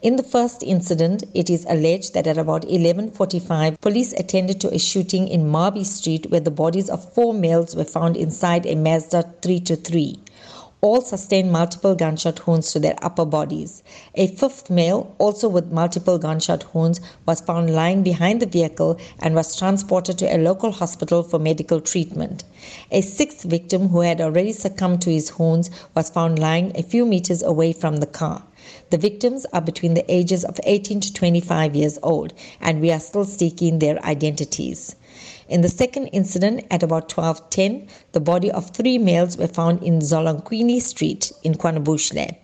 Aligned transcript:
In 0.00 0.14
the 0.14 0.22
first 0.22 0.62
incident, 0.62 1.24
it 1.34 1.50
is 1.50 1.66
alleged 1.68 2.14
that 2.14 2.28
at 2.28 2.38
about 2.38 2.62
11:45, 2.68 3.80
police 3.80 4.12
attended 4.12 4.60
to 4.60 4.72
a 4.72 4.78
shooting 4.78 5.26
in 5.26 5.50
Marby 5.50 5.84
Street 5.84 6.30
where 6.30 6.38
the 6.38 6.52
bodies 6.52 6.88
of 6.88 7.12
four 7.14 7.34
males 7.34 7.74
were 7.74 7.82
found 7.84 8.16
inside 8.16 8.64
a 8.64 8.76
Mazda 8.76 9.24
3 9.42 9.58
to 9.58 9.74
3. 9.74 10.20
All 10.80 11.00
sustained 11.00 11.50
multiple 11.50 11.96
gunshot 11.96 12.46
wounds 12.46 12.70
to 12.70 12.78
their 12.78 12.94
upper 13.02 13.24
bodies. 13.24 13.82
A 14.14 14.28
fifth 14.28 14.70
male, 14.70 15.12
also 15.18 15.48
with 15.48 15.72
multiple 15.72 16.18
gunshot 16.18 16.72
wounds, 16.72 17.00
was 17.26 17.40
found 17.40 17.74
lying 17.74 18.04
behind 18.04 18.40
the 18.40 18.46
vehicle 18.46 18.96
and 19.18 19.34
was 19.34 19.56
transported 19.56 20.18
to 20.18 20.32
a 20.32 20.38
local 20.38 20.70
hospital 20.70 21.24
for 21.24 21.40
medical 21.40 21.80
treatment. 21.80 22.44
A 22.92 23.00
sixth 23.00 23.42
victim, 23.42 23.88
who 23.88 24.02
had 24.02 24.20
already 24.20 24.52
succumbed 24.52 25.02
to 25.02 25.10
his 25.10 25.36
wounds, 25.36 25.68
was 25.96 26.10
found 26.10 26.38
lying 26.38 26.70
a 26.76 26.84
few 26.84 27.04
meters 27.04 27.42
away 27.42 27.72
from 27.72 27.96
the 27.96 28.06
car. 28.06 28.44
The 28.90 28.98
victims 28.98 29.46
are 29.52 29.60
between 29.60 29.94
the 29.94 30.08
ages 30.08 30.44
of 30.44 30.60
18 30.62 31.00
to 31.00 31.12
25 31.12 31.74
years 31.74 31.98
old, 32.04 32.32
and 32.60 32.80
we 32.80 32.92
are 32.92 33.00
still 33.00 33.24
seeking 33.24 33.80
their 33.80 34.00
identities. 34.04 34.94
In 35.48 35.62
the 35.62 35.70
second 35.70 36.08
incident 36.08 36.66
at 36.70 36.82
about 36.82 37.08
12:10, 37.08 37.86
the 38.12 38.20
body 38.20 38.50
of 38.50 38.68
three 38.68 38.98
males 38.98 39.38
were 39.38 39.46
found 39.46 39.82
in 39.82 40.00
Zolanquini 40.00 40.78
Street 40.78 41.32
in 41.42 41.54
KwaNobuhle. 41.54 42.36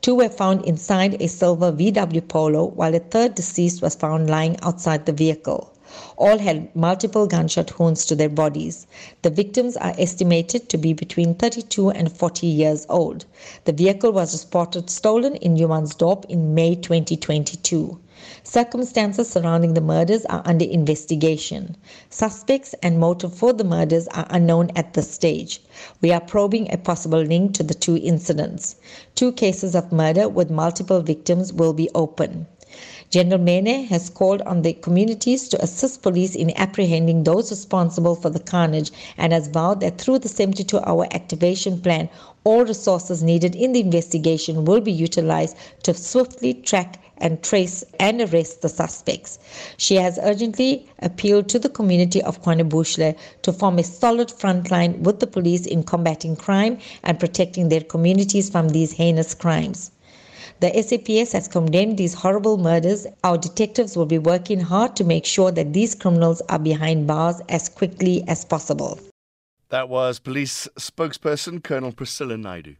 Two 0.00 0.14
were 0.14 0.28
found 0.28 0.64
inside 0.64 1.20
a 1.20 1.26
silver 1.26 1.72
VW 1.72 2.28
Polo, 2.28 2.66
while 2.66 2.94
a 2.94 3.00
third 3.00 3.34
deceased 3.34 3.82
was 3.82 3.96
found 3.96 4.30
lying 4.30 4.56
outside 4.62 5.06
the 5.06 5.12
vehicle. 5.12 5.72
All 6.16 6.38
had 6.38 6.74
multiple 6.76 7.26
gunshot 7.26 7.80
wounds 7.80 8.06
to 8.06 8.14
their 8.14 8.28
bodies. 8.28 8.86
The 9.22 9.30
victims 9.30 9.76
are 9.76 9.96
estimated 9.98 10.68
to 10.68 10.78
be 10.78 10.92
between 10.92 11.34
32 11.34 11.90
and 11.90 12.12
40 12.12 12.46
years 12.46 12.86
old. 12.88 13.24
The 13.64 13.72
vehicle 13.72 14.12
was 14.12 14.44
reported 14.44 14.88
stolen 14.88 15.34
in 15.34 15.56
Humansdorp 15.56 16.26
in 16.26 16.54
May 16.54 16.76
2022. 16.76 17.98
Circumstances 18.44 19.28
surrounding 19.28 19.74
the 19.74 19.80
murders 19.80 20.24
are 20.26 20.42
under 20.44 20.64
investigation. 20.64 21.76
Suspects 22.08 22.72
and 22.82 23.00
motive 23.00 23.34
for 23.34 23.52
the 23.52 23.64
murders 23.64 24.06
are 24.08 24.28
unknown 24.30 24.70
at 24.76 24.94
this 24.94 25.10
stage. 25.10 25.60
We 26.00 26.12
are 26.12 26.20
probing 26.20 26.72
a 26.72 26.76
possible 26.76 27.22
link 27.22 27.54
to 27.54 27.64
the 27.64 27.74
two 27.74 27.96
incidents. 27.96 28.76
Two 29.16 29.32
cases 29.32 29.74
of 29.74 29.90
murder 29.90 30.28
with 30.28 30.50
multiple 30.50 31.00
victims 31.00 31.52
will 31.52 31.72
be 31.72 31.90
open. 31.96 32.46
General 33.10 33.40
Mene 33.40 33.84
has 33.88 34.08
called 34.08 34.40
on 34.42 34.62
the 34.62 34.72
communities 34.72 35.48
to 35.50 35.62
assist 35.62 36.00
police 36.00 36.34
in 36.34 36.56
apprehending 36.56 37.24
those 37.24 37.50
responsible 37.50 38.14
for 38.14 38.30
the 38.30 38.40
carnage 38.40 38.90
and 39.18 39.32
has 39.32 39.48
vowed 39.48 39.80
that 39.80 39.98
through 39.98 40.18
the 40.18 40.28
72 40.28 40.80
hour 40.80 41.06
activation 41.10 41.80
plan, 41.80 42.08
all 42.44 42.64
resources 42.64 43.22
needed 43.22 43.54
in 43.54 43.72
the 43.72 43.80
investigation 43.80 44.64
will 44.64 44.80
be 44.80 44.90
utilized 44.90 45.56
to 45.82 45.92
swiftly 45.92 46.54
track 46.54 46.98
and 47.18 47.42
trace 47.42 47.84
and 48.00 48.20
arrest 48.20 48.62
the 48.62 48.68
suspects. 48.68 49.38
She 49.76 49.96
has 49.96 50.18
urgently 50.22 50.88
appealed 51.00 51.48
to 51.50 51.58
the 51.58 51.68
community 51.68 52.20
of 52.22 52.42
KwaNobuhle 52.42 53.16
to 53.42 53.52
form 53.52 53.78
a 53.78 53.84
solid 53.84 54.30
front 54.30 54.70
line 54.70 55.02
with 55.02 55.20
the 55.20 55.26
police 55.26 55.66
in 55.66 55.84
combating 55.84 56.34
crime 56.34 56.78
and 57.04 57.20
protecting 57.20 57.68
their 57.68 57.82
communities 57.82 58.50
from 58.50 58.70
these 58.70 58.92
heinous 58.92 59.34
crimes. 59.34 59.90
The 60.62 60.80
SAPS 60.80 61.32
has 61.32 61.48
condemned 61.48 61.98
these 61.98 62.14
horrible 62.14 62.56
murders. 62.56 63.04
Our 63.24 63.36
detectives 63.36 63.96
will 63.96 64.06
be 64.06 64.18
working 64.18 64.60
hard 64.60 64.94
to 64.94 65.02
make 65.02 65.26
sure 65.26 65.50
that 65.50 65.72
these 65.72 65.96
criminals 65.96 66.40
are 66.48 66.58
behind 66.60 67.08
bars 67.08 67.40
as 67.48 67.68
quickly 67.68 68.22
as 68.28 68.44
possible. 68.44 69.00
That 69.70 69.88
was 69.88 70.20
police 70.20 70.68
spokesperson 70.78 71.64
Colonel 71.64 71.90
Priscilla 71.90 72.36
Naidu. 72.36 72.76